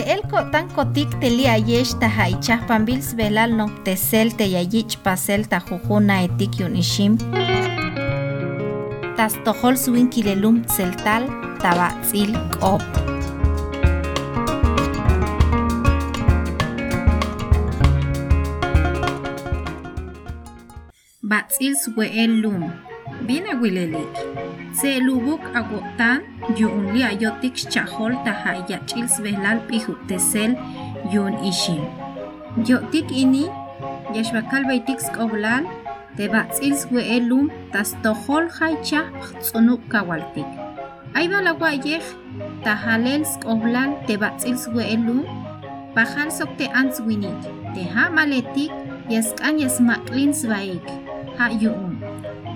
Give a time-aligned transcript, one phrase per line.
[0.00, 5.58] el tan kotik teli ayesh ta haichah pambils velal no tesel te yayich pasel ta
[5.60, 7.18] jujuna etik yun ishim.
[9.16, 11.24] Tas tohol suin kilelum tseltal
[11.62, 12.82] tabatzil kop.
[21.22, 22.62] Batzil suel lum.
[23.26, 23.52] Viene
[24.74, 26.26] Se lubuk agotan
[26.58, 30.58] yun li ayotik chahol taha yachils velal pihu tesel
[31.14, 31.86] yun ishim.
[32.66, 33.46] Yotik ini
[34.10, 35.62] yashbakal baitik skoblal
[36.18, 39.06] te batzil suel lum tas tohol haicha
[39.38, 40.46] tsonuk kawaltik.
[41.14, 42.02] Ay balagwa yej
[42.66, 45.22] tahalel skoblal te batzil suel lum
[45.94, 47.38] Pahal sok ans winik,
[47.70, 48.74] te ha maletik,
[49.06, 50.82] yaskan yasmaklin svaik
[51.38, 51.93] ha yu'um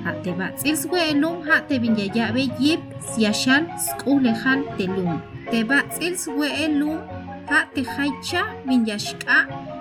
[0.04, 2.80] ha te batzil swelum ha te binyayabe yip
[3.12, 5.20] siashal sk'ulejal telum
[5.50, 6.98] te batzil swelum
[7.50, 9.38] ha te jaycha binyashka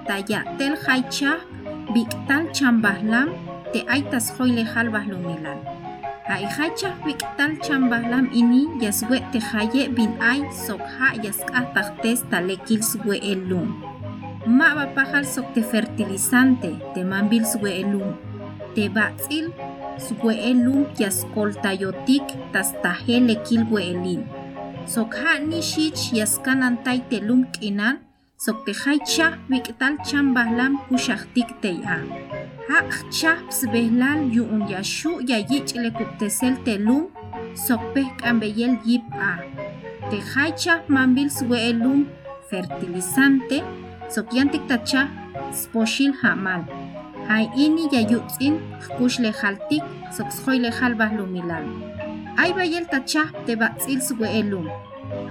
[0.08, 1.32] tayatel jaycha
[1.94, 3.34] biktal chambahlam
[3.74, 5.60] te aitas joylejal bahlumilal
[6.28, 12.82] ha jaycha biktal chambahlam ini yaswe te jaye bin ay sok ha yaska tajtes talekil
[12.92, 13.70] swelum
[14.58, 18.16] ma bapajal sok te fertilizante te mambil swelum
[18.76, 19.52] te batzil
[20.00, 24.22] sueelum yaskoltayotik tastajele kilweelin.
[24.86, 28.00] Sokha nishich yaskanantay telum k'inan
[28.38, 31.98] sok te jaycha wik'tal chambahlam kushajtik teya.
[32.70, 37.10] Haq chah psbehlal yu'un yashu yayich le kuptesel telum
[37.56, 39.34] sok peh k'ambeyel yip a.
[40.10, 42.08] Te jaycha mambil sueelum
[42.50, 43.60] fertilizante
[44.14, 45.10] sok yantik tacha
[45.52, 46.64] sposhil hamal.
[47.28, 48.56] Hay ini yayutzin
[48.98, 49.84] kush le jaltik
[50.16, 51.66] soksjoy le jalbah lumilan.
[52.38, 54.00] Ay bayel tachah te batzil
[54.40, 54.68] elum.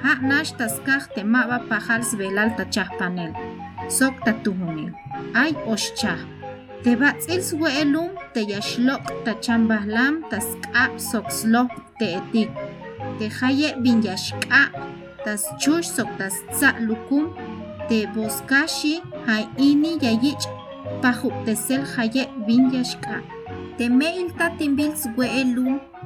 [0.03, 3.33] Ha nash taskaj te maba pajal svelal tachah panel.
[3.89, 4.93] Sok tatuhunil.
[5.35, 6.21] Ay oshchah.
[6.83, 7.41] Te batzil
[7.81, 12.51] elum te yashlok tachambah lam taska sokslok te etik.
[13.19, 14.63] Te haye bin yashka
[15.25, 17.25] tas chush sok tas tsa lukum
[17.89, 18.95] te boskashi
[19.27, 20.47] hay ini yayich
[21.03, 23.23] Paju te sel haye vin yashka.
[23.79, 25.27] Te me il tatin bils we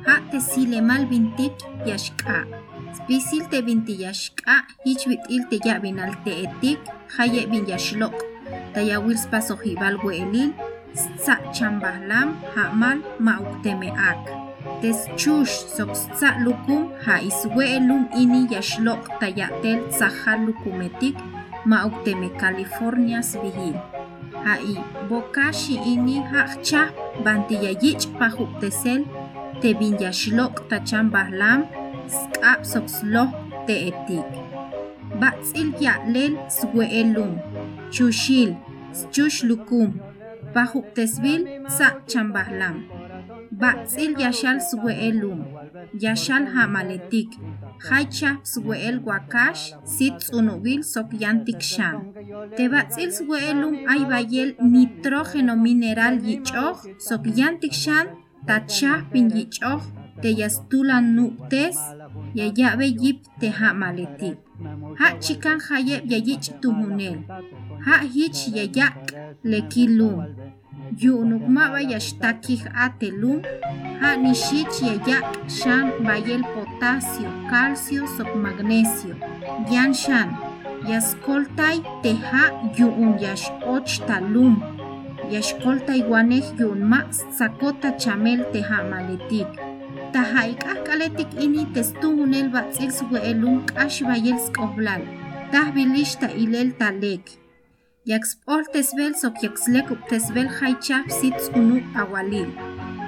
[0.06, 2.44] ha te sile mal vintit yashka.
[2.96, 6.80] Spisil te vinti yashka ich vit il te ya vin al te etik
[7.16, 8.16] haye vin yashlok.
[8.74, 8.80] Ta
[9.30, 10.54] paso hibal we elin
[10.94, 13.90] sa chambahlam ha mal ma ukteme.
[14.82, 15.94] Tes chush sok
[16.44, 17.64] lukum ha is we
[18.16, 21.16] ini yashlok tayatel ya tel sahal lukumetik
[21.64, 21.88] ma
[22.38, 23.76] California's vihil.
[24.44, 24.76] Hai
[25.08, 26.92] bokashi ini hakcha
[27.24, 29.04] bantiyayich pahuk tesel
[29.60, 31.68] te binyashlok tacham bahlam
[32.08, 33.28] skap sokslo
[33.66, 34.26] te etik.
[35.20, 37.36] Batsil ya lel sweelum
[37.90, 38.56] chushil
[39.10, 39.98] chush lukum
[40.54, 42.86] pahuk tesbil sa chambahlam
[43.50, 45.44] batsil yashal sweelum
[46.04, 47.30] yashal hamaletik
[47.88, 52.12] Haicha suel wakash sit unubil sok yantik shan.
[52.56, 58.06] Tebatzil suelum ay bayel nitrógeno mineral yichoj sok yantik shan
[58.48, 59.80] tachah pin yichoj
[60.20, 61.78] te yastulan nuktes
[62.36, 64.36] ya yabe yip te ha maletik.
[65.00, 67.24] Ha chikan hayeb ya yich tumunel.
[67.86, 68.96] Ha hich ya yak
[69.50, 70.28] lekilum.
[70.98, 73.46] Yunukma yashtakih atelum
[74.00, 79.14] ha nishich yayak shan bayel potasio, calcio, sok magnesio.
[79.70, 80.34] Yan shan
[80.82, 84.58] yaskoltai teha yuun yash och talum.
[85.30, 87.06] Yashkoltai guanej yuun ma
[87.38, 89.46] sakota chamel teha maletik.
[90.12, 95.06] Taha ikah kaletik ini testungunel batzil suelum kash bayel skoblal.
[95.52, 97.39] Tah bilish ta ilel talek.
[98.10, 102.50] Yakspol tesbel sok yakslek tesbel haichap sits unu awalil.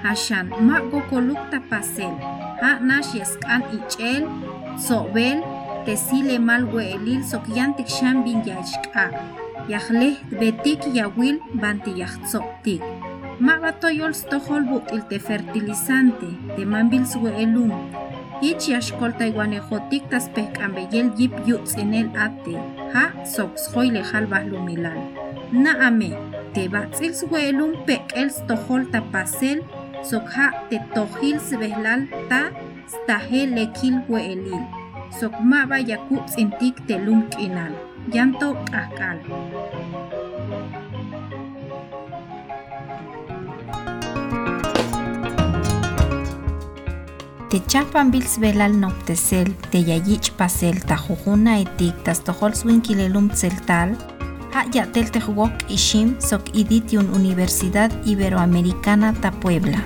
[0.07, 2.15] Hashan ma gokoluk tapasel.
[2.63, 4.31] Ha nash yaskan ichel,
[4.79, 5.43] sobel,
[5.82, 9.11] tesile mal weelil sok yantik sham bin yashka.
[9.67, 12.82] Yahleh betik yawil banti yahtzoptik.
[13.43, 17.75] Ma batoyol stohol but il te fertilizante, te mambil suelum.
[18.43, 22.55] Ich yashkolta iguanejotik tas pehkambeyel yip yuts en el ate.
[22.93, 23.05] Ha
[23.35, 24.99] sok schoile halbah lumilal.
[25.53, 26.11] Na ame,
[26.55, 29.62] te batzil suelum pek el stohol tapasel,
[30.03, 32.50] sokha te tohil sbehlal ta
[32.94, 34.65] stahe lekil weelil.
[35.21, 37.71] Sok maba yakut sintik te lum kinal.
[38.11, 39.23] Yanto akal.
[47.52, 49.50] Te chapan bils velal noptesel
[50.38, 52.81] pasel ta jujuna etik tas tohol swin
[53.28, 53.93] tseltal
[54.54, 55.20] ha yatel te
[55.69, 59.84] ishim sok iditiun Universidad Iberoamericana ta Puebla.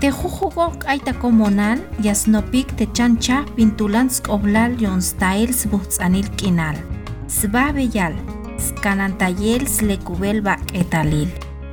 [0.00, 6.76] Te jujugok aita komonal yasnopik te chancha pintulansk oblal yon styles buhtsanil kinal.
[7.28, 8.16] Sba beyal,
[8.56, 11.28] skanantayel slekubel bak etalil.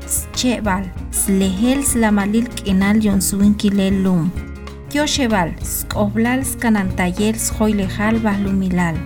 [0.07, 3.21] Schebal, slehel slamalil kinal yon
[3.55, 4.50] kilel lum.
[4.91, 8.99] Kyoshebal, skoblal skanantayel schoilejal bahlumilal.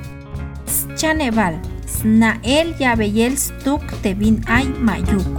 [0.98, 5.30] Chaneval, snael yabeyel stuk te bin ay mayuk.